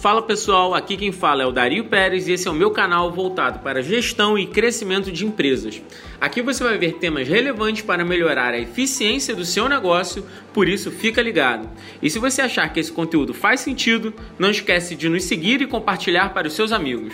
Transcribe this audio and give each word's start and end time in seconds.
Fala 0.00 0.22
pessoal, 0.22 0.72
aqui 0.72 0.96
quem 0.96 1.12
fala 1.12 1.42
é 1.42 1.46
o 1.46 1.52
Dario 1.52 1.84
Pérez 1.84 2.26
e 2.26 2.32
esse 2.32 2.48
é 2.48 2.50
o 2.50 2.54
meu 2.54 2.70
canal 2.70 3.12
voltado 3.12 3.58
para 3.58 3.82
gestão 3.82 4.38
e 4.38 4.46
crescimento 4.46 5.12
de 5.12 5.26
empresas. 5.26 5.82
Aqui 6.18 6.40
você 6.40 6.64
vai 6.64 6.78
ver 6.78 6.94
temas 6.94 7.28
relevantes 7.28 7.82
para 7.82 8.02
melhorar 8.02 8.54
a 8.54 8.58
eficiência 8.58 9.36
do 9.36 9.44
seu 9.44 9.68
negócio, 9.68 10.26
por 10.54 10.70
isso 10.70 10.90
fica 10.90 11.20
ligado. 11.20 11.68
E 12.00 12.08
se 12.08 12.18
você 12.18 12.40
achar 12.40 12.72
que 12.72 12.80
esse 12.80 12.90
conteúdo 12.90 13.34
faz 13.34 13.60
sentido, 13.60 14.14
não 14.38 14.50
esquece 14.50 14.96
de 14.96 15.06
nos 15.06 15.24
seguir 15.24 15.60
e 15.60 15.66
compartilhar 15.66 16.32
para 16.32 16.48
os 16.48 16.54
seus 16.54 16.72
amigos. 16.72 17.12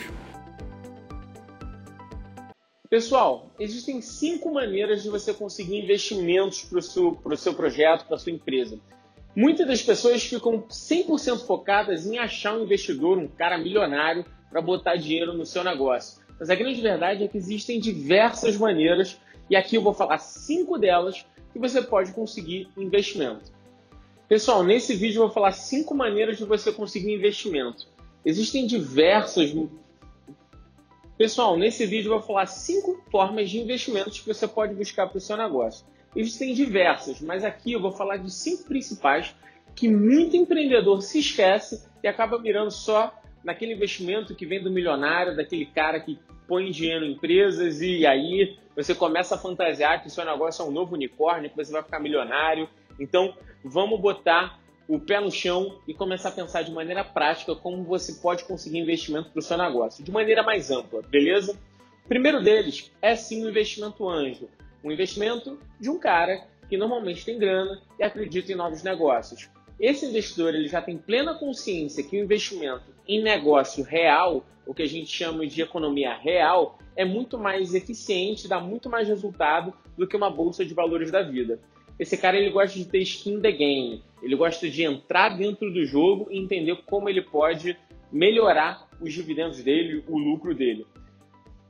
Pessoal, 2.89 3.51
existem 3.59 4.01
cinco 4.01 4.55
maneiras 4.55 5.03
de 5.03 5.11
você 5.11 5.35
conseguir 5.35 5.83
investimentos 5.83 6.63
para 6.63 6.79
o 6.79 6.83
seu, 6.83 7.21
seu 7.37 7.53
projeto, 7.53 8.07
para 8.07 8.15
a 8.15 8.19
sua 8.21 8.31
empresa. 8.31 8.79
Muitas 9.37 9.67
das 9.67 9.83
pessoas 9.83 10.25
ficam 10.25 10.63
100% 10.63 11.45
focadas 11.45 12.07
em 12.07 12.17
achar 12.17 12.57
um 12.57 12.63
investidor, 12.63 13.19
um 13.19 13.29
cara 13.29 13.59
milionário, 13.59 14.25
para 14.49 14.63
botar 14.63 14.97
dinheiro 14.97 15.35
no 15.35 15.45
seu 15.45 15.63
negócio. 15.63 16.25
Mas 16.41 16.49
a 16.49 16.55
grande 16.55 16.81
verdade 16.81 17.23
é 17.23 17.29
que 17.29 17.37
existem 17.37 17.79
diversas 17.79 18.57
maneiras, 18.57 19.21
e 19.51 19.55
aqui 19.55 19.77
eu 19.77 19.83
vou 19.83 19.93
falar 19.93 20.17
cinco 20.17 20.79
delas 20.79 21.27
que 21.53 21.59
você 21.59 21.83
pode 21.83 22.13
conseguir 22.13 22.71
investimento. 22.79 23.53
Pessoal, 24.27 24.65
nesse 24.65 24.95
vídeo 24.95 25.19
eu 25.19 25.27
vou 25.27 25.35
falar 25.35 25.53
cinco 25.53 25.95
maneiras 25.95 26.39
de 26.39 26.45
você 26.47 26.73
conseguir 26.73 27.13
investimento. 27.13 27.87
Existem 28.25 28.67
diversas. 28.67 29.55
Pessoal, 31.19 31.59
nesse 31.59 31.85
vídeo 31.85 32.09
eu 32.09 32.19
vou 32.19 32.27
falar 32.27 32.47
cinco 32.47 33.05
formas 33.11 33.51
de 33.51 33.59
investimentos 33.59 34.19
que 34.19 34.27
você 34.27 34.49
pode 34.49 34.75
buscar 34.75 35.07
para 35.07 35.19
o 35.19 35.21
seu 35.21 35.37
negócio. 35.37 35.85
Existem 36.17 36.55
diversas, 36.55 37.21
mas 37.21 37.45
aqui 37.45 37.73
eu 37.73 37.81
vou 37.81 37.93
falar 37.93 38.17
de 38.17 38.33
cinco 38.33 38.65
principais 38.65 39.37
que 39.75 39.87
muito 39.87 40.35
empreendedor 40.35 41.03
se 41.03 41.19
esquece 41.19 41.87
e 42.03 42.09
acaba 42.09 42.39
mirando 42.39 42.71
só 42.71 43.13
naquele 43.45 43.75
investimento 43.75 44.35
que 44.35 44.47
vem 44.47 44.63
do 44.63 44.71
milionário, 44.71 45.37
daquele 45.37 45.67
cara 45.67 46.01
que 46.01 46.19
põe 46.49 46.71
dinheiro 46.71 47.05
em 47.05 47.13
empresas 47.13 47.83
e 47.83 48.07
aí 48.07 48.57
você 48.75 48.95
começa 48.95 49.35
a 49.35 49.39
fantasiar 49.39 50.03
que 50.03 50.09
seu 50.09 50.25
negócio 50.25 50.63
é 50.63 50.65
um 50.67 50.71
novo 50.71 50.95
unicórnio, 50.95 51.51
que 51.51 51.57
você 51.57 51.71
vai 51.71 51.83
ficar 51.83 52.01
milionário. 52.01 52.67
Então, 52.99 53.35
vamos 53.63 54.01
botar 54.01 54.59
o 54.89 54.99
pé 54.99 55.21
no 55.21 55.31
chão 55.31 55.79
e 55.87 55.93
começar 55.93 56.31
a 56.31 56.33
pensar 56.33 56.63
de 56.63 56.73
maneira 56.73 57.05
prática 57.05 57.55
como 57.55 57.85
você 57.85 58.15
pode 58.23 58.45
conseguir 58.45 58.79
investimento 58.79 59.31
para 59.31 59.41
o 59.41 59.43
seu 59.43 59.59
negócio, 59.59 60.03
de 60.03 60.11
maneira 60.11 60.43
mais 60.43 60.71
ampla, 60.71 61.03
beleza? 61.03 61.53
O 62.05 62.09
primeiro 62.09 62.43
deles 62.43 62.91
é 63.03 63.15
sim 63.17 63.45
o 63.45 63.51
investimento 63.51 64.09
anjo 64.09 64.49
um 64.83 64.91
investimento 64.91 65.59
de 65.81 65.91
um 65.91 65.99
cara 65.99 66.47
que 66.69 66.77
normalmente 66.77 67.25
tem 67.25 67.39
grana 67.39 67.81
e 67.99 68.03
acredita 68.03 68.53
em 68.53 68.57
novos 68.57 68.83
negócios. 68.83 69.49
Esse 69.79 70.07
investidor 70.07 70.55
ele 70.55 70.69
já 70.69 70.81
tem 70.81 70.97
plena 70.97 71.35
consciência 71.35 72.03
que 72.03 72.17
o 72.17 72.23
investimento 72.23 72.95
em 73.07 73.23
negócio 73.23 73.85
real, 73.85 74.45
o 74.67 74.75
que 74.75 74.83
a 74.83 74.89
gente 74.89 75.11
chama 75.11 75.47
de 75.47 75.61
economia 75.61 76.15
real, 76.15 76.79
é 76.97 77.05
muito 77.05 77.39
mais 77.39 77.75
eficiente, 77.75 78.49
dá 78.49 78.59
muito 78.59 78.89
mais 78.89 79.07
resultado 79.07 79.73
do 79.97 80.07
que 80.07 80.17
uma 80.17 80.31
bolsa 80.31 80.65
de 80.65 80.75
valores 80.75 81.11
da 81.11 81.23
vida. 81.23 81.61
Esse 81.99 82.17
cara 82.17 82.37
ele 82.37 82.51
gosta 82.51 82.79
de 82.79 82.85
ter 82.87 82.99
skin 83.01 83.41
the 83.41 83.53
game, 83.53 84.03
ele 84.23 84.35
gosta 84.37 84.69
de 84.69 84.83
entrar 84.83 85.37
dentro 85.37 85.73
do 85.73 85.85
jogo 85.85 86.29
e 86.31 86.39
entender 86.39 86.77
como 86.87 87.09
ele 87.09 87.23
pode 87.23 87.77
melhorar 88.11 88.89
os 89.01 89.13
dividendos 89.13 89.63
dele, 89.63 90.03
o 90.09 90.19
lucro 90.19 90.55
dele. 90.55 90.87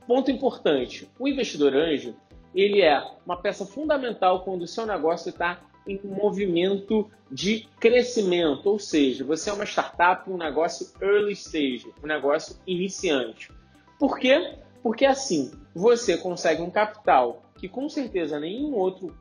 Ponto 0.07 0.31
importante: 0.31 1.09
o 1.19 1.29
investidor 1.29 1.75
anjo 1.75 2.15
ele 2.57 2.81
é 2.83 3.03
uma 3.25 3.37
peça 3.37 3.67
fundamental 3.67 4.43
quando 4.43 4.63
o 4.63 4.67
seu 4.67 4.87
negócio 4.87 5.29
está 5.29 5.61
em 5.87 6.01
movimento 6.03 7.09
de 7.31 7.69
crescimento, 7.79 8.67
ou 8.67 8.79
seja, 8.79 9.25
você 9.25 9.51
é 9.51 9.53
uma 9.53 9.65
startup, 9.65 10.29
um 10.31 10.37
negócio 10.37 10.91
early 11.01 11.33
stage, 11.33 11.93
um 12.03 12.07
negócio 12.07 12.57
iniciante. 12.67 13.51
Por 13.99 14.19
quê? 14.19 14.55
Porque 14.83 15.05
assim 15.05 15.53
você 15.75 16.17
consegue 16.17 16.63
um 16.63 16.71
capital 16.71 17.43
que 17.57 17.69
com 17.69 17.89
certeza 17.89 18.41
nenhum 18.41 18.75
outro 18.75 19.17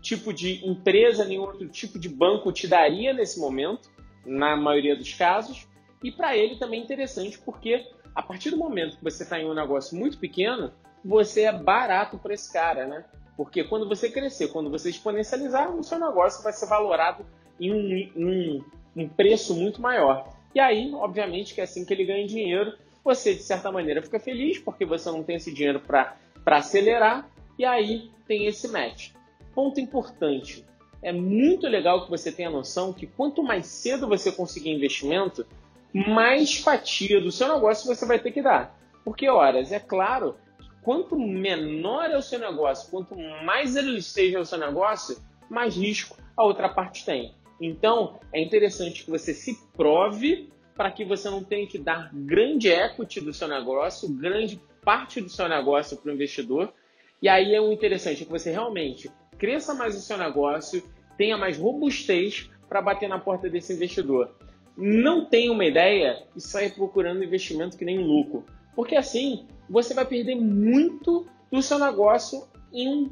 tipo 0.00 0.32
de 0.32 0.66
empresa, 0.66 1.24
nenhum 1.24 1.42
outro 1.42 1.68
tipo 1.68 1.98
de 1.98 2.08
banco 2.08 2.52
te 2.52 2.66
daria 2.66 3.12
nesse 3.12 3.38
momento, 3.38 3.90
na 4.24 4.56
maioria 4.56 4.96
dos 4.96 5.12
casos, 5.14 5.66
e 6.02 6.12
para 6.12 6.36
ele 6.36 6.56
também 6.56 6.80
é 6.80 6.84
interessante 6.84 7.38
porque 7.38 7.86
a 8.18 8.22
partir 8.22 8.50
do 8.50 8.56
momento 8.56 8.96
que 8.96 9.04
você 9.04 9.22
está 9.22 9.38
em 9.38 9.48
um 9.48 9.54
negócio 9.54 9.96
muito 9.96 10.18
pequeno, 10.18 10.72
você 11.04 11.42
é 11.42 11.52
barato 11.52 12.18
para 12.18 12.34
esse 12.34 12.52
cara, 12.52 12.84
né? 12.84 13.04
Porque 13.36 13.62
quando 13.62 13.88
você 13.88 14.10
crescer, 14.10 14.48
quando 14.48 14.68
você 14.68 14.90
exponencializar, 14.90 15.72
o 15.72 15.84
seu 15.84 16.00
negócio 16.00 16.42
vai 16.42 16.52
ser 16.52 16.66
valorado 16.66 17.24
em 17.60 17.72
um, 17.72 18.64
um 18.96 19.08
preço 19.08 19.54
muito 19.54 19.80
maior. 19.80 20.34
E 20.52 20.58
aí, 20.58 20.92
obviamente, 20.92 21.54
que 21.54 21.60
é 21.60 21.64
assim 21.64 21.84
que 21.84 21.94
ele 21.94 22.04
ganha 22.04 22.26
dinheiro, 22.26 22.76
você, 23.04 23.36
de 23.36 23.42
certa 23.44 23.70
maneira, 23.70 24.02
fica 24.02 24.18
feliz, 24.18 24.58
porque 24.58 24.84
você 24.84 25.08
não 25.12 25.22
tem 25.22 25.36
esse 25.36 25.54
dinheiro 25.54 25.78
para 25.78 26.16
acelerar, 26.44 27.30
e 27.56 27.64
aí 27.64 28.10
tem 28.26 28.46
esse 28.46 28.66
match. 28.66 29.12
Ponto 29.54 29.78
importante: 29.78 30.66
é 31.00 31.12
muito 31.12 31.68
legal 31.68 32.04
que 32.04 32.10
você 32.10 32.32
tenha 32.32 32.50
noção 32.50 32.92
que 32.92 33.06
quanto 33.06 33.44
mais 33.44 33.66
cedo 33.66 34.08
você 34.08 34.32
conseguir 34.32 34.70
investimento, 34.70 35.46
mais 35.92 36.58
fatia 36.58 37.20
do 37.20 37.32
seu 37.32 37.52
negócio 37.52 37.86
você 37.86 38.06
vai 38.06 38.18
ter 38.18 38.30
que 38.30 38.42
dar. 38.42 38.76
Porque, 39.04 39.28
horas, 39.28 39.72
é 39.72 39.80
claro 39.80 40.36
quanto 40.82 41.18
menor 41.18 42.10
é 42.10 42.16
o 42.16 42.22
seu 42.22 42.38
negócio, 42.38 42.90
quanto 42.90 43.16
mais 43.44 43.76
ele 43.76 43.98
esteja 43.98 44.40
o 44.40 44.44
seu 44.44 44.58
negócio, 44.58 45.16
mais 45.50 45.76
risco 45.76 46.16
a 46.36 46.44
outra 46.44 46.68
parte 46.68 47.04
tem. 47.04 47.34
Então, 47.60 48.20
é 48.32 48.40
interessante 48.40 49.04
que 49.04 49.10
você 49.10 49.34
se 49.34 49.58
prove 49.76 50.48
para 50.76 50.92
que 50.92 51.04
você 51.04 51.28
não 51.28 51.42
tenha 51.42 51.66
que 51.66 51.76
dar 51.76 52.10
grande 52.12 52.68
equity 52.68 53.20
do 53.20 53.32
seu 53.32 53.48
negócio, 53.48 54.08
grande 54.08 54.60
parte 54.84 55.20
do 55.20 55.28
seu 55.28 55.48
negócio 55.48 55.96
para 55.96 56.10
o 56.10 56.14
investidor. 56.14 56.72
E 57.20 57.28
aí 57.28 57.54
é 57.54 57.60
o 57.60 57.72
interessante 57.72 58.22
é 58.22 58.24
que 58.24 58.30
você 58.30 58.52
realmente 58.52 59.10
cresça 59.36 59.74
mais 59.74 59.96
o 59.96 60.00
seu 60.00 60.16
negócio, 60.16 60.82
tenha 61.16 61.36
mais 61.36 61.58
robustez 61.58 62.48
para 62.68 62.80
bater 62.80 63.08
na 63.08 63.18
porta 63.18 63.50
desse 63.50 63.72
investidor. 63.72 64.34
Não 64.80 65.24
tenha 65.24 65.50
uma 65.50 65.64
ideia 65.64 66.22
e 66.36 66.40
saia 66.40 66.70
procurando 66.70 67.24
investimento 67.24 67.76
que 67.76 67.84
nem 67.84 67.98
um 67.98 68.06
lucro. 68.06 68.44
Porque 68.76 68.94
assim, 68.94 69.44
você 69.68 69.92
vai 69.92 70.04
perder 70.04 70.36
muito 70.36 71.26
do 71.50 71.60
seu 71.60 71.80
negócio 71.80 72.46
em 72.72 72.88
um 72.88 73.10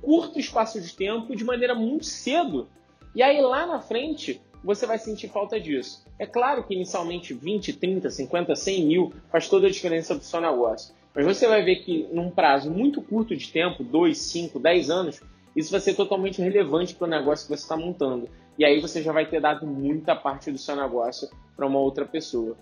curto 0.00 0.38
espaço 0.38 0.80
de 0.80 0.94
tempo, 0.94 1.34
de 1.34 1.44
maneira 1.44 1.74
muito 1.74 2.06
cedo. 2.06 2.68
E 3.16 3.22
aí 3.22 3.40
lá 3.40 3.66
na 3.66 3.80
frente, 3.80 4.40
você 4.62 4.86
vai 4.86 4.96
sentir 4.96 5.26
falta 5.26 5.58
disso. 5.58 6.06
É 6.20 6.26
claro 6.26 6.62
que 6.62 6.74
inicialmente 6.74 7.34
20, 7.34 7.72
30, 7.72 8.10
50, 8.10 8.54
100 8.54 8.86
mil 8.86 9.12
faz 9.28 9.48
toda 9.48 9.66
a 9.66 9.70
diferença 9.70 10.14
do 10.14 10.22
seu 10.22 10.40
negócio. 10.40 10.94
Mas 11.12 11.26
você 11.26 11.48
vai 11.48 11.64
ver 11.64 11.76
que 11.76 12.06
num 12.12 12.30
prazo 12.30 12.70
muito 12.70 13.02
curto 13.02 13.36
de 13.36 13.50
tempo, 13.50 13.82
2, 13.82 14.16
5, 14.16 14.60
10 14.60 14.88
anos, 14.88 15.20
isso 15.58 15.72
vai 15.72 15.80
ser 15.80 15.94
totalmente 15.94 16.40
relevante 16.40 16.94
para 16.94 17.08
o 17.08 17.10
negócio 17.10 17.48
que 17.48 17.56
você 17.56 17.62
está 17.64 17.76
montando. 17.76 18.28
E 18.56 18.64
aí 18.64 18.80
você 18.80 19.02
já 19.02 19.10
vai 19.12 19.26
ter 19.26 19.40
dado 19.40 19.66
muita 19.66 20.14
parte 20.14 20.52
do 20.52 20.58
seu 20.58 20.76
negócio 20.76 21.28
para 21.56 21.66
uma 21.66 21.80
outra 21.80 22.04
pessoa. 22.04 22.56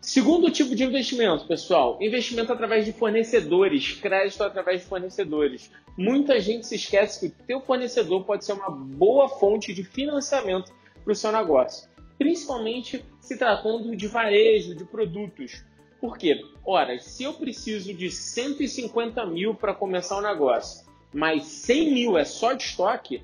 Segundo 0.00 0.50
tipo 0.50 0.74
de 0.74 0.82
investimento, 0.82 1.46
pessoal, 1.46 1.98
investimento 2.00 2.50
através 2.50 2.86
de 2.86 2.92
fornecedores, 2.94 3.92
crédito 3.92 4.42
através 4.42 4.80
de 4.80 4.86
fornecedores. 4.86 5.70
Muita 5.94 6.40
gente 6.40 6.66
se 6.66 6.76
esquece 6.76 7.20
que 7.20 7.26
o 7.26 7.46
teu 7.46 7.60
fornecedor 7.60 8.24
pode 8.24 8.46
ser 8.46 8.54
uma 8.54 8.70
boa 8.70 9.28
fonte 9.28 9.74
de 9.74 9.84
financiamento 9.84 10.72
para 11.04 11.12
o 11.12 11.14
seu 11.14 11.30
negócio, 11.30 11.86
principalmente 12.16 13.04
se 13.20 13.36
tratando 13.36 13.94
de 13.94 14.06
varejo, 14.06 14.74
de 14.74 14.86
produtos. 14.86 15.62
Por 16.00 16.16
quê? 16.16 16.40
Ora, 16.64 16.98
se 16.98 17.24
eu 17.24 17.34
preciso 17.34 17.92
de 17.92 18.10
150 18.10 19.26
mil 19.26 19.54
para 19.54 19.74
começar 19.74 20.16
o 20.16 20.20
um 20.20 20.22
negócio, 20.22 20.88
mas 21.12 21.44
100 21.44 21.92
mil 21.92 22.18
é 22.18 22.24
só 22.24 22.52
de 22.52 22.64
estoque, 22.64 23.22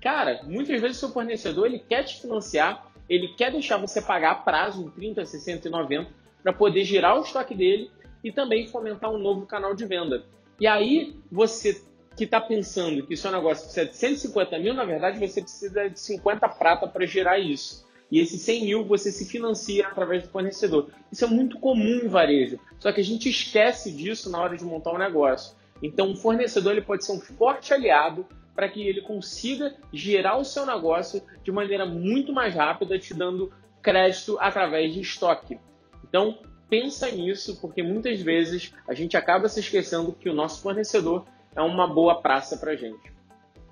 cara, 0.00 0.40
muitas 0.44 0.80
vezes 0.80 0.96
o 0.96 1.00
seu 1.00 1.08
fornecedor 1.10 1.66
ele 1.66 1.78
quer 1.78 2.04
te 2.04 2.20
financiar 2.20 2.92
ele 3.08 3.28
quer 3.28 3.52
deixar 3.52 3.76
você 3.76 4.00
pagar 4.00 4.32
a 4.32 4.34
prazo 4.36 4.82
em 4.82 4.90
30, 4.90 5.24
60 5.24 5.68
e 5.68 5.70
90 5.70 6.10
para 6.42 6.52
poder 6.52 6.84
girar 6.84 7.18
o 7.18 7.22
estoque 7.22 7.54
dele 7.54 7.90
e 8.22 8.32
também 8.32 8.66
fomentar 8.66 9.10
um 9.10 9.18
novo 9.18 9.46
canal 9.46 9.74
de 9.74 9.84
venda. 9.84 10.24
E 10.58 10.66
aí, 10.66 11.16
você 11.30 11.82
que 12.16 12.24
está 12.24 12.40
pensando 12.40 13.04
que 13.04 13.16
seu 13.16 13.30
negócio 13.30 13.64
precisa 13.64 13.86
de 13.86 13.96
150 13.96 14.58
mil, 14.60 14.72
na 14.72 14.84
verdade 14.84 15.18
você 15.18 15.42
precisa 15.42 15.90
de 15.90 15.98
50 15.98 16.48
prata 16.48 16.86
para 16.86 17.04
gerar 17.04 17.40
isso. 17.40 17.84
E 18.10 18.20
esses 18.20 18.40
100 18.42 18.64
mil 18.64 18.84
você 18.84 19.10
se 19.10 19.24
financia 19.24 19.88
através 19.88 20.22
do 20.22 20.28
fornecedor. 20.28 20.90
Isso 21.10 21.24
é 21.24 21.28
muito 21.28 21.58
comum 21.58 22.02
em 22.04 22.08
varejo, 22.08 22.60
só 22.78 22.92
que 22.92 23.00
a 23.00 23.04
gente 23.04 23.28
esquece 23.28 23.90
disso 23.90 24.30
na 24.30 24.40
hora 24.40 24.56
de 24.56 24.64
montar 24.64 24.92
um 24.92 24.98
negócio. 24.98 25.56
Então, 25.84 26.12
o 26.12 26.16
fornecedor 26.16 26.72
ele 26.72 26.80
pode 26.80 27.04
ser 27.04 27.12
um 27.12 27.20
forte 27.20 27.74
aliado 27.74 28.26
para 28.54 28.70
que 28.70 28.88
ele 28.88 29.02
consiga 29.02 29.76
gerar 29.92 30.38
o 30.38 30.44
seu 30.44 30.64
negócio 30.64 31.22
de 31.42 31.52
maneira 31.52 31.84
muito 31.84 32.32
mais 32.32 32.54
rápida, 32.54 32.98
te 32.98 33.12
dando 33.12 33.52
crédito 33.82 34.38
através 34.40 34.94
de 34.94 35.02
estoque. 35.02 35.58
Então, 36.02 36.38
pensa 36.70 37.10
nisso, 37.10 37.60
porque 37.60 37.82
muitas 37.82 38.18
vezes 38.22 38.72
a 38.88 38.94
gente 38.94 39.14
acaba 39.14 39.46
se 39.46 39.60
esquecendo 39.60 40.14
que 40.14 40.30
o 40.30 40.32
nosso 40.32 40.62
fornecedor 40.62 41.26
é 41.54 41.60
uma 41.60 41.86
boa 41.86 42.22
praça 42.22 42.56
para 42.56 42.72
a 42.72 42.76
gente. 42.76 43.12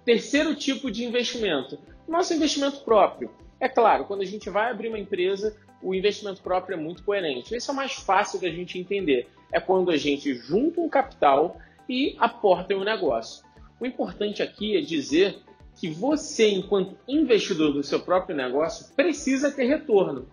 Terceiro 0.04 0.54
tipo 0.54 0.90
de 0.90 1.06
investimento, 1.06 1.78
nosso 2.06 2.34
investimento 2.34 2.80
próprio. 2.84 3.30
É 3.58 3.70
claro, 3.70 4.04
quando 4.04 4.20
a 4.20 4.26
gente 4.26 4.50
vai 4.50 4.70
abrir 4.70 4.88
uma 4.88 4.98
empresa, 4.98 5.56
o 5.82 5.94
investimento 5.94 6.42
próprio 6.42 6.74
é 6.74 6.78
muito 6.78 7.02
coerente. 7.04 7.54
Esse 7.54 7.70
é 7.70 7.72
mais 7.72 7.94
fácil 7.94 8.38
da 8.38 8.50
gente 8.50 8.78
entender. 8.78 9.30
É 9.50 9.58
quando 9.58 9.90
a 9.90 9.96
gente 9.96 10.34
junta 10.34 10.78
um 10.78 10.90
capital 10.90 11.56
e 11.92 12.16
aporta 12.18 12.72
em 12.72 12.76
um 12.76 12.84
negócio. 12.84 13.44
O 13.78 13.84
importante 13.84 14.42
aqui 14.42 14.76
é 14.76 14.80
dizer 14.80 15.36
que 15.76 15.90
você, 15.90 16.48
enquanto 16.48 16.96
investidor 17.06 17.72
do 17.72 17.82
seu 17.82 18.00
próprio 18.00 18.34
negócio, 18.34 18.94
precisa 18.94 19.50
ter 19.50 19.66
retorno. 19.66 20.26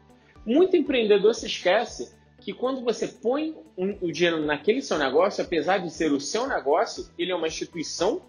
Muito 0.45 0.77
empreendedor 0.77 1.35
se 1.35 1.47
esquece 1.47 2.15
que 2.39 2.53
quando 2.53 2.81
você 2.81 3.07
põe 3.07 3.53
o 3.75 4.11
dinheiro 4.11 4.45
naquele 4.45 4.81
seu 4.81 4.97
negócio, 4.97 5.43
apesar 5.43 5.79
de 5.79 5.91
ser 5.91 6.13
o 6.13 6.19
seu 6.19 6.47
negócio, 6.47 7.09
ele 7.17 7.31
é 7.31 7.35
uma 7.35 7.47
instituição 7.47 8.21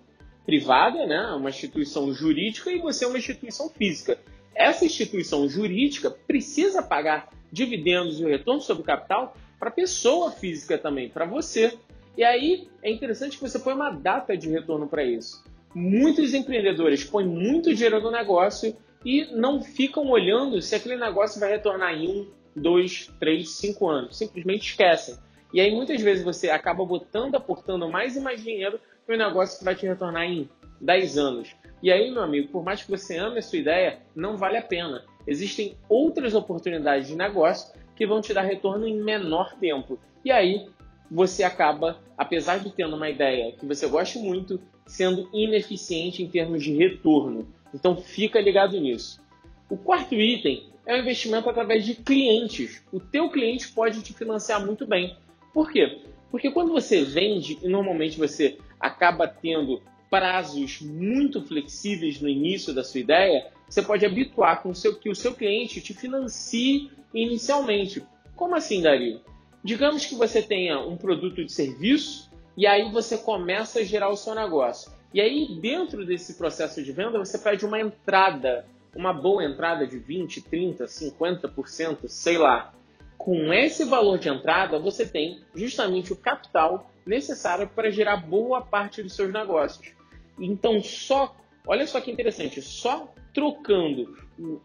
privada, 0.45 1.07
né? 1.07 1.33
uma 1.37 1.51
instituição 1.51 2.13
jurídica, 2.13 2.73
e 2.73 2.79
você 2.79 3.05
é 3.05 3.09
uma 3.09 3.19
instituição 3.19 3.69
física. 3.69 4.19
Essa 4.55 4.85
instituição 4.85 5.49
jurídica 5.49 6.11
precisa 6.11 6.83
pagar 6.83 7.31
dividendos 7.53 8.21
e 8.21 8.25
o 8.25 8.29
retorno 8.29 8.61
sobre 8.61 8.83
o 8.83 8.87
capital 8.87 9.37
para 9.59 9.69
a 9.69 9.73
pessoa 9.73 10.33
física 10.33 10.77
também, 10.77 11.09
para 11.09 11.25
você. 11.25 11.79
E 12.21 12.23
aí 12.25 12.69
é 12.83 12.91
interessante 12.91 13.39
que 13.39 13.43
você 13.43 13.59
põe 13.59 13.73
uma 13.73 13.89
data 13.89 14.37
de 14.37 14.51
retorno 14.51 14.87
para 14.87 15.03
isso. 15.03 15.43
Muitos 15.75 16.35
empreendedores 16.35 17.03
põem 17.03 17.27
muito 17.27 17.73
dinheiro 17.73 17.99
no 17.99 18.11
negócio 18.11 18.77
e 19.03 19.25
não 19.33 19.63
ficam 19.63 20.07
olhando 20.07 20.61
se 20.61 20.75
aquele 20.75 20.99
negócio 20.99 21.41
vai 21.41 21.49
retornar 21.49 21.95
em 21.95 22.11
um, 22.11 22.31
dois, 22.55 23.11
três, 23.19 23.53
cinco 23.53 23.89
anos. 23.89 24.19
Simplesmente 24.19 24.69
esquecem. 24.69 25.17
E 25.51 25.63
aí 25.63 25.75
muitas 25.75 25.99
vezes 26.03 26.23
você 26.23 26.51
acaba 26.51 26.85
botando, 26.85 27.37
aportando 27.37 27.89
mais 27.89 28.15
e 28.17 28.21
mais 28.21 28.45
dinheiro 28.45 28.79
para 29.07 29.15
um 29.15 29.19
negócio 29.19 29.59
que 29.59 29.65
vai 29.65 29.75
te 29.75 29.87
retornar 29.87 30.25
em 30.25 30.47
10 30.79 31.17
anos. 31.17 31.57
E 31.83 31.91
aí, 31.91 32.11
meu 32.11 32.23
amigo, 32.23 32.49
por 32.49 32.63
mais 32.63 32.83
que 32.83 32.91
você 32.91 33.17
ame 33.17 33.39
a 33.39 33.43
sua 33.43 33.61
ideia, 33.61 33.99
não 34.15 34.37
vale 34.37 34.59
a 34.59 34.63
pena. 34.63 35.07
Existem 35.27 35.75
outras 35.89 36.35
oportunidades 36.35 37.09
de 37.09 37.17
negócio 37.17 37.73
que 37.97 38.07
vão 38.07 38.21
te 38.21 38.35
dar 38.35 38.43
retorno 38.43 38.87
em 38.87 39.03
menor 39.03 39.55
tempo. 39.59 39.99
E 40.23 40.31
aí 40.31 40.69
você 41.11 41.43
acaba, 41.43 41.99
apesar 42.17 42.59
de 42.59 42.71
tendo 42.71 42.97
uma 42.97 43.11
ideia 43.11 43.53
que 43.53 43.67
você 43.67 43.87
gosta 43.89 44.19
muito, 44.19 44.61
sendo 44.87 45.29
ineficiente 45.33 46.23
em 46.23 46.29
termos 46.29 46.63
de 46.63 46.73
retorno. 46.73 47.49
Então 47.75 47.97
fica 47.97 48.41
ligado 48.41 48.79
nisso. 48.79 49.21
O 49.69 49.77
quarto 49.77 50.15
item 50.15 50.69
é 50.87 50.95
o 50.95 50.99
investimento 50.99 51.49
através 51.49 51.85
de 51.85 51.95
clientes. 51.95 52.83
O 52.93 53.01
teu 53.01 53.31
cliente 53.31 53.69
pode 53.73 54.03
te 54.03 54.13
financiar 54.13 54.65
muito 54.65 54.87
bem. 54.87 55.17
Por 55.53 55.71
quê? 55.71 56.01
Porque 56.31 56.51
quando 56.51 56.73
você 56.73 57.03
vende, 57.03 57.59
e 57.63 57.69
normalmente 57.69 58.19
você 58.19 58.59
acaba 58.79 59.27
tendo 59.27 59.83
prazos 60.09 60.81
muito 60.81 61.43
flexíveis 61.43 62.21
no 62.21 62.29
início 62.29 62.75
da 62.75 62.83
sua 62.83 63.01
ideia, 63.01 63.47
você 63.69 63.83
pode 63.83 64.05
habituar 64.05 64.63
com 64.63 64.71
o 64.71 64.75
seu, 64.75 64.99
que 64.99 65.09
o 65.09 65.15
seu 65.15 65.35
cliente 65.35 65.81
te 65.81 65.95
financie 65.95 66.91
inicialmente. 67.15 68.03
Como 68.35 68.57
assim, 68.57 68.83
Dario? 68.83 69.21
Digamos 69.63 70.07
que 70.07 70.15
você 70.15 70.43
tenha 70.43 70.79
um 70.81 70.97
produto 70.97 71.45
de 71.45 71.53
serviço 71.53 72.31
e 72.57 72.67
aí 72.67 72.91
você 72.91 73.19
começa 73.19 73.81
a 73.81 73.85
gerar 73.85 74.09
o 74.09 74.17
seu 74.17 74.35
negócio. 74.35 74.91
E 75.13 75.21
aí, 75.21 75.59
dentro 75.61 76.07
desse 76.07 76.35
processo 76.35 76.83
de 76.83 76.93
venda, 76.93 77.19
você 77.19 77.37
pede 77.37 77.67
uma 77.67 77.81
entrada, 77.81 78.65
uma 78.95 79.13
boa 79.13 79.45
entrada 79.45 79.87
de 79.87 79.99
20, 79.99 80.43
30, 80.43 80.85
50%, 80.85 82.09
sei 82.09 82.39
lá. 82.39 82.73
Com 83.19 83.53
esse 83.53 83.85
valor 83.85 84.19
de 84.19 84.29
entrada, 84.29 84.79
você 84.79 85.05
tem 85.05 85.41
justamente 85.55 86.13
o 86.13 86.17
capital 86.17 86.91
necessário 87.05 87.69
para 87.69 87.91
gerar 87.91 88.17
boa 88.19 88.63
parte 88.63 89.03
dos 89.03 89.15
seus 89.15 89.33
negócios. 89.33 89.93
Então, 90.39 90.83
só, 90.83 91.37
olha 91.67 91.87
só 91.87 92.01
que 92.01 92.11
interessante, 92.11 92.63
só 92.63 93.13
trocando 93.35 94.17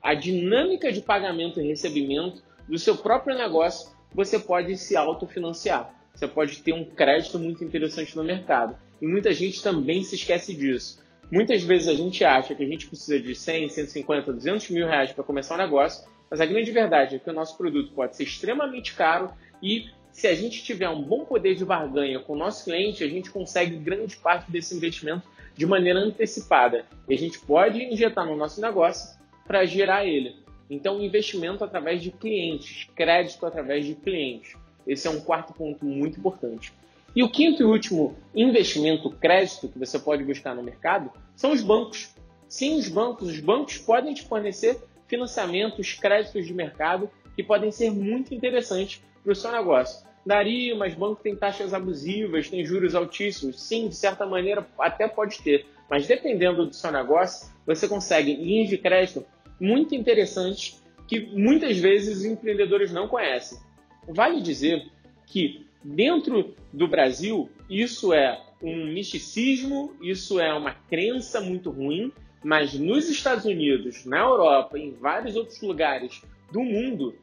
a 0.02 0.14
dinâmica 0.14 0.92
de 0.92 1.02
pagamento 1.02 1.60
e 1.60 1.68
recebimento 1.68 2.44
do 2.68 2.78
seu 2.78 2.96
próprio 2.98 3.38
negócio, 3.38 3.95
você 4.16 4.40
pode 4.40 4.78
se 4.78 4.96
autofinanciar. 4.96 5.94
Você 6.14 6.26
pode 6.26 6.62
ter 6.62 6.74
um 6.74 6.86
crédito 6.86 7.38
muito 7.38 7.64
interessante 7.66 8.16
no 8.16 8.24
mercado. 8.24 8.78
E 9.02 9.06
muita 9.06 9.34
gente 9.34 9.62
também 9.62 10.02
se 10.04 10.16
esquece 10.16 10.56
disso. 10.56 11.04
Muitas 11.30 11.62
vezes 11.64 11.90
a 11.90 11.94
gente 11.94 12.24
acha 12.24 12.56
que 12.56 12.64
a 12.64 12.68
gente 12.68 12.88
precisa 12.88 13.20
de 13.20 13.36
100, 13.36 13.68
150, 13.68 14.32
200 14.32 14.70
mil 14.70 14.88
reais 14.88 15.12
para 15.12 15.24
começar 15.24 15.56
um 15.56 15.58
negócio, 15.58 16.08
mas 16.32 16.40
a 16.40 16.46
grande 16.46 16.72
verdade 16.72 17.16
é 17.16 17.20
que 17.20 17.30
o 17.30 17.34
nosso 17.34 17.58
produto 17.58 17.92
pode 17.92 18.16
ser 18.16 18.24
extremamente 18.24 18.94
caro 18.94 19.32
e 19.62 19.90
se 20.14 20.28
a 20.28 20.36
gente 20.36 20.64
tiver 20.64 20.88
um 20.88 21.02
bom 21.02 21.26
poder 21.26 21.56
de 21.56 21.66
barganha 21.66 22.20
com 22.20 22.34
o 22.34 22.38
nosso 22.38 22.64
cliente, 22.64 23.04
a 23.04 23.08
gente 23.10 23.30
consegue 23.30 23.76
grande 23.76 24.16
parte 24.16 24.50
desse 24.50 24.74
investimento 24.74 25.28
de 25.54 25.66
maneira 25.66 26.00
antecipada. 26.00 26.86
E 27.10 27.14
a 27.14 27.18
gente 27.18 27.40
pode 27.40 27.84
injetar 27.84 28.26
no 28.26 28.38
nosso 28.38 28.62
negócio 28.62 29.20
para 29.46 29.66
gerar 29.66 30.06
ele. 30.06 30.45
Então, 30.70 31.02
investimento 31.02 31.64
através 31.64 32.02
de 32.02 32.12
clientes, 32.12 32.88
crédito 32.96 33.46
através 33.46 33.86
de 33.86 33.96
clientes. 33.96 34.56
Esse 34.88 35.08
é 35.08 35.12
um 35.12 35.22
quarto 35.22 35.54
ponto 35.54 35.86
muito 35.86 36.20
importante. 36.20 36.74
E 37.16 37.24
o 37.24 37.30
quinto 37.30 37.62
e 37.62 37.66
último 37.66 38.16
investimento, 38.36 39.10
crédito, 39.10 39.70
que 39.70 39.80
você 39.80 39.98
pode 39.98 40.24
buscar 40.24 40.54
no 40.56 40.62
mercado, 40.62 41.12
são 41.36 41.52
os 41.52 41.62
bancos. 41.62 42.14
Sim, 42.48 42.78
os 42.78 42.90
bancos. 42.90 43.30
Os 43.30 43.40
bancos 43.40 43.78
podem 43.78 44.14
te 44.14 44.24
fornecer 44.24 44.78
financiamentos, 45.08 45.94
créditos 45.94 46.46
de 46.46 46.54
mercado 46.54 47.10
que 47.36 47.44
podem 47.44 47.72
ser 47.72 47.92
muito 47.92 48.34
interessantes 48.34 49.02
para 49.24 49.32
o 49.32 49.36
seu 49.36 49.52
negócio. 49.52 50.06
Daria, 50.26 50.76
mas 50.76 50.96
banco 50.96 51.22
tem 51.22 51.36
taxas 51.36 51.74
abusivas, 51.74 52.50
tem 52.50 52.66
juros 52.66 52.96
altíssimos. 52.96 53.62
Sim, 53.62 53.88
de 53.88 53.96
certa 53.96 54.26
maneira 54.26 54.68
até 54.80 55.08
pode 55.08 55.40
ter, 55.40 55.68
mas 55.90 56.08
dependendo 56.08 56.66
do 56.66 56.74
seu 56.74 56.92
negócio, 56.92 57.48
você 57.66 57.88
consegue 57.88 58.34
linhas 58.34 58.70
de 58.70 58.78
crédito 58.78 59.24
muito 59.60 59.96
interessantes 59.96 60.84
que 61.08 61.20
muitas 61.28 61.78
vezes 61.78 62.18
os 62.18 62.26
empreendedores 62.26 62.92
não 62.92 63.08
conhecem. 63.08 63.60
Vale 64.08 64.42
dizer 64.42 64.88
que 65.26 65.66
dentro 65.84 66.56
do 66.74 66.88
Brasil 66.88 67.50
isso 67.70 68.14
é 68.14 68.42
um 68.62 68.92
misticismo, 68.92 69.94
isso 70.02 70.40
é 70.40 70.54
uma 70.54 70.74
crença 70.74 71.40
muito 71.42 71.70
ruim, 71.70 72.12
mas 72.44 72.74
nos 72.74 73.10
Estados 73.10 73.46
Unidos, 73.46 74.06
na 74.06 74.20
Europa, 74.20 74.78
em 74.78 74.92
vários 74.92 75.36
outros 75.36 75.62
lugares 75.62 76.22
do 76.52 76.62
mundo, 76.62 77.16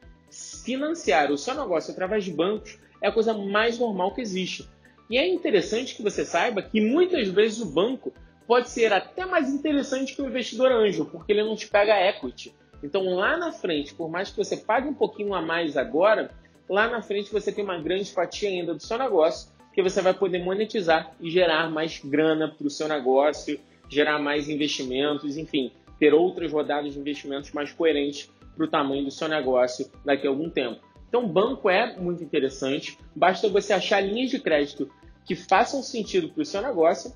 financiar 0.64 1.30
o 1.30 1.38
seu 1.38 1.54
negócio 1.54 1.92
através 1.92 2.24
de 2.24 2.32
bancos 2.32 2.78
é 3.00 3.08
a 3.08 3.12
coisa 3.12 3.34
mais 3.34 3.78
normal 3.78 4.14
que 4.14 4.20
existe. 4.20 4.68
E 5.10 5.18
é 5.18 5.26
interessante 5.26 5.94
que 5.94 6.02
você 6.02 6.24
saiba 6.24 6.62
que 6.62 6.80
muitas 6.80 7.28
vezes 7.28 7.60
o 7.60 7.66
banco 7.66 8.12
pode 8.46 8.70
ser 8.70 8.92
até 8.92 9.24
mais 9.26 9.52
interessante 9.52 10.14
que 10.14 10.22
o 10.22 10.26
investidor 10.26 10.70
anjo, 10.70 11.04
porque 11.06 11.32
ele 11.32 11.44
não 11.44 11.56
te 11.56 11.68
pega 11.68 12.08
equity. 12.08 12.54
Então 12.82 13.14
lá 13.14 13.36
na 13.36 13.52
frente, 13.52 13.94
por 13.94 14.10
mais 14.10 14.30
que 14.30 14.36
você 14.36 14.56
pague 14.56 14.88
um 14.88 14.94
pouquinho 14.94 15.34
a 15.34 15.40
mais 15.40 15.76
agora, 15.76 16.30
lá 16.68 16.88
na 16.88 17.02
frente 17.02 17.32
você 17.32 17.52
tem 17.52 17.64
uma 17.64 17.78
grande 17.78 18.12
fatia 18.12 18.48
ainda 18.48 18.74
do 18.74 18.82
seu 18.82 18.98
negócio 18.98 19.52
que 19.72 19.82
você 19.82 20.02
vai 20.02 20.12
poder 20.12 20.42
monetizar 20.44 21.14
e 21.20 21.30
gerar 21.30 21.70
mais 21.70 22.00
grana 22.04 22.48
para 22.48 22.66
o 22.66 22.70
seu 22.70 22.88
negócio, 22.88 23.58
gerar 23.88 24.18
mais 24.18 24.48
investimentos, 24.48 25.36
enfim, 25.36 25.72
ter 25.98 26.12
outras 26.12 26.52
rodadas 26.52 26.92
de 26.92 26.98
investimentos 26.98 27.52
mais 27.52 27.72
coerentes 27.72 28.30
para 28.54 28.64
o 28.66 28.68
tamanho 28.68 29.04
do 29.04 29.10
seu 29.10 29.28
negócio 29.28 29.90
daqui 30.04 30.26
a 30.26 30.30
algum 30.30 30.50
tempo. 30.50 30.80
Então, 31.08 31.28
banco 31.28 31.68
é 31.68 31.96
muito 31.96 32.22
interessante. 32.22 32.98
Basta 33.14 33.48
você 33.48 33.72
achar 33.72 34.00
linhas 34.00 34.30
de 34.30 34.38
crédito 34.38 34.90
que 35.24 35.34
façam 35.34 35.82
sentido 35.82 36.28
para 36.28 36.42
o 36.42 36.44
seu 36.44 36.62
negócio, 36.62 37.12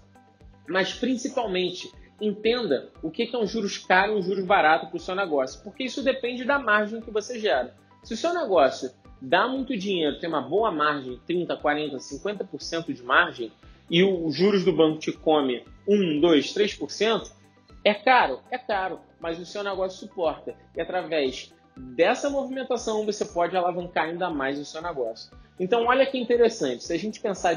mas 0.68 0.92
principalmente 0.92 1.90
entenda 2.20 2.90
o 3.02 3.11
que 3.11 3.30
é 3.32 3.38
um 3.38 3.46
juros 3.46 3.78
caro 3.78 4.12
e 4.12 4.16
um 4.16 4.23
juros 4.23 4.44
barato 4.44 4.87
para 4.87 4.96
o 4.96 5.00
seu 5.00 5.14
negócio, 5.14 5.62
porque 5.62 5.85
isso 5.85 6.02
depende 6.02 6.44
da 6.44 6.58
margem 6.58 7.00
que 7.00 7.11
você 7.11 7.38
gera. 7.38 7.75
Se 8.02 8.14
o 8.14 8.16
seu 8.16 8.32
negócio 8.32 8.90
dá 9.20 9.46
muito 9.49 9.76
dinheiro, 9.76 10.18
tem 10.18 10.28
uma 10.28 10.40
boa 10.40 10.70
margem, 10.70 11.20
30, 11.26 11.56
40, 11.56 11.96
50% 11.96 12.92
de 12.92 13.02
margem, 13.02 13.52
e 13.90 14.02
os 14.02 14.35
juros 14.35 14.64
do 14.64 14.73
banco 14.73 14.99
te 14.99 15.12
come 15.12 15.64
1, 15.87 16.20
2, 16.20 16.54
3%, 16.54 17.30
é 17.85 17.94
caro? 17.94 18.40
É 18.50 18.58
caro, 18.58 19.00
mas 19.20 19.38
o 19.38 19.46
seu 19.46 19.62
negócio 19.62 19.99
suporta. 19.99 20.56
E 20.75 20.80
através 20.80 21.54
dessa 21.76 22.28
movimentação 22.28 23.04
você 23.04 23.25
pode 23.25 23.56
alavancar 23.56 24.06
ainda 24.06 24.28
mais 24.28 24.58
o 24.58 24.64
seu 24.64 24.82
negócio. 24.82 25.30
Então, 25.58 25.87
olha 25.87 26.04
que 26.04 26.18
interessante, 26.18 26.85
se 26.85 26.92
a 26.92 26.99
gente 26.99 27.20
pensar 27.20 27.54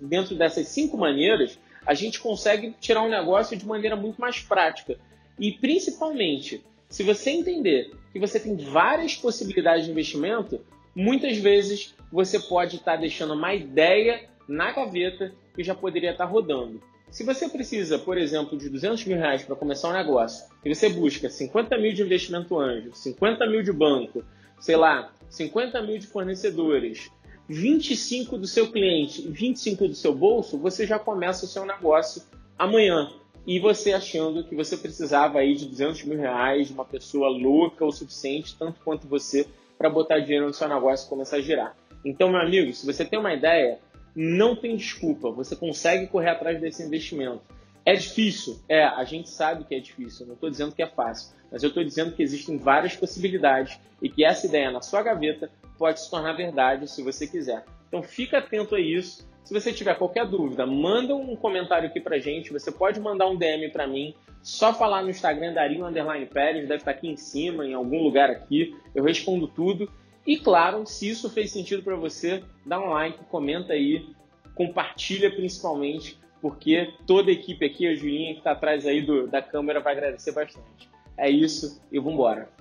dentro 0.00 0.34
dessas 0.34 0.66
cinco 0.68 0.98
maneiras, 0.98 1.58
a 1.88 1.94
gente 1.94 2.20
consegue 2.20 2.74
tirar 2.78 3.02
um 3.02 3.08
negócio 3.08 3.56
de 3.56 3.66
maneira 3.66 3.96
muito 3.96 4.20
mais 4.20 4.40
prática. 4.40 4.98
E 5.38 5.52
principalmente, 5.52 6.62
se 6.86 7.02
você 7.02 7.30
entender 7.30 7.90
que 8.12 8.18
você 8.18 8.38
tem 8.38 8.54
várias 8.58 9.16
possibilidades 9.16 9.86
de 9.86 9.90
investimento, 9.90 10.60
muitas 10.94 11.38
vezes 11.38 11.94
você 12.12 12.38
pode 12.40 12.76
estar 12.76 12.96
deixando 12.96 13.32
uma 13.32 13.54
ideia 13.54 14.28
na 14.46 14.70
gaveta 14.70 15.32
que 15.54 15.64
já 15.64 15.74
poderia 15.74 16.10
estar 16.10 16.26
rodando. 16.26 16.78
Se 17.10 17.24
você 17.24 17.48
precisa, 17.48 17.98
por 17.98 18.18
exemplo, 18.18 18.58
de 18.58 18.68
200 18.68 19.06
mil 19.06 19.16
reais 19.16 19.42
para 19.42 19.56
começar 19.56 19.88
um 19.88 19.94
negócio 19.94 20.44
e 20.62 20.74
você 20.74 20.90
busca 20.90 21.30
50 21.30 21.78
mil 21.78 21.94
de 21.94 22.02
investimento 22.02 22.58
anjo, 22.58 22.92
50 22.92 23.46
mil 23.46 23.62
de 23.62 23.72
banco, 23.72 24.22
sei 24.60 24.76
lá, 24.76 25.10
50 25.30 25.80
mil 25.80 25.96
de 25.96 26.06
fornecedores, 26.06 27.10
25 27.48 28.36
do 28.36 28.46
seu 28.46 28.70
cliente 28.70 29.22
e 29.26 29.30
25 29.30 29.88
do 29.88 29.94
seu 29.94 30.14
bolso, 30.14 30.58
você 30.58 30.86
já 30.86 30.98
começa 30.98 31.46
o 31.46 31.48
seu 31.48 31.64
negócio 31.64 32.22
amanhã. 32.58 33.10
E 33.46 33.58
você 33.58 33.94
achando 33.94 34.44
que 34.44 34.54
você 34.54 34.76
precisava 34.76 35.38
aí 35.38 35.54
de 35.54 35.64
200 35.64 36.04
mil 36.04 36.18
reais 36.18 36.66
de 36.66 36.74
uma 36.74 36.84
pessoa 36.84 37.30
louca 37.30 37.84
o 37.84 37.90
suficiente, 37.90 38.54
tanto 38.58 38.78
quanto 38.84 39.08
você, 39.08 39.46
para 39.78 39.88
botar 39.88 40.18
dinheiro 40.18 40.46
no 40.46 40.52
seu 40.52 40.68
negócio 40.68 41.06
e 41.06 41.08
começar 41.08 41.36
a 41.36 41.40
girar. 41.40 41.74
Então, 42.04 42.28
meu 42.30 42.40
amigo, 42.40 42.72
se 42.74 42.84
você 42.84 43.04
tem 43.04 43.18
uma 43.18 43.32
ideia, 43.32 43.78
não 44.14 44.54
tem 44.54 44.76
desculpa, 44.76 45.30
você 45.30 45.56
consegue 45.56 46.06
correr 46.08 46.30
atrás 46.30 46.60
desse 46.60 46.82
investimento. 46.82 47.40
É 47.86 47.94
difícil? 47.94 48.58
É, 48.68 48.84
a 48.84 49.02
gente 49.04 49.30
sabe 49.30 49.64
que 49.64 49.74
é 49.74 49.80
difícil, 49.80 50.26
não 50.26 50.34
estou 50.34 50.50
dizendo 50.50 50.74
que 50.74 50.82
é 50.82 50.86
fácil, 50.86 51.34
mas 51.50 51.62
eu 51.62 51.68
estou 51.68 51.82
dizendo 51.82 52.12
que 52.12 52.22
existem 52.22 52.58
várias 52.58 52.94
possibilidades 52.94 53.78
e 54.02 54.10
que 54.10 54.22
essa 54.22 54.46
ideia 54.46 54.70
na 54.70 54.82
sua 54.82 55.02
gaveta 55.02 55.50
pode 55.78 56.00
se 56.00 56.10
tornar 56.10 56.32
verdade 56.32 56.90
se 56.90 57.02
você 57.02 57.26
quiser. 57.26 57.64
Então 57.86 58.02
fica 58.02 58.38
atento 58.38 58.74
a 58.74 58.80
isso. 58.80 59.26
Se 59.44 59.54
você 59.54 59.72
tiver 59.72 59.94
qualquer 59.94 60.26
dúvida, 60.26 60.66
manda 60.66 61.14
um 61.14 61.34
comentário 61.34 61.88
aqui 61.88 62.00
pra 62.00 62.18
gente. 62.18 62.52
Você 62.52 62.70
pode 62.70 63.00
mandar 63.00 63.28
um 63.28 63.36
DM 63.36 63.70
para 63.70 63.86
mim. 63.86 64.14
Só 64.42 64.74
falar 64.74 65.02
no 65.02 65.10
Instagram 65.10 65.54
Darinho 65.54 65.86
Underline 65.86 66.26
Pérez, 66.26 66.68
deve 66.68 66.80
estar 66.80 66.90
aqui 66.90 67.08
em 67.08 67.16
cima, 67.16 67.66
em 67.66 67.74
algum 67.74 68.02
lugar 68.02 68.28
aqui. 68.30 68.76
Eu 68.94 69.04
respondo 69.04 69.48
tudo. 69.48 69.90
E 70.26 70.36
claro, 70.36 70.84
se 70.84 71.08
isso 71.08 71.30
fez 71.30 71.50
sentido 71.50 71.82
para 71.82 71.96
você, 71.96 72.42
dá 72.66 72.78
um 72.78 72.90
like, 72.90 73.24
comenta 73.30 73.72
aí, 73.72 74.06
compartilha 74.54 75.30
principalmente, 75.30 76.18
porque 76.42 76.92
toda 77.06 77.30
a 77.30 77.32
equipe 77.32 77.64
aqui, 77.64 77.86
a 77.86 77.94
Julinha 77.94 78.34
que 78.34 78.40
está 78.40 78.52
atrás 78.52 78.86
aí 78.86 79.00
do, 79.00 79.26
da 79.26 79.40
câmera, 79.40 79.80
vai 79.80 79.94
agradecer 79.94 80.32
bastante. 80.32 80.90
É 81.16 81.30
isso 81.30 81.82
e 81.90 81.98
vambora! 81.98 82.57